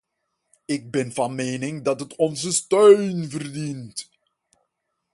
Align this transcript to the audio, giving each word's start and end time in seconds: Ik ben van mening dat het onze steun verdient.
Ik 0.65 0.91
ben 0.91 1.13
van 1.13 1.35
mening 1.35 1.83
dat 1.83 1.99
het 1.99 2.15
onze 2.15 2.51
steun 2.51 3.29
verdient. 3.29 4.09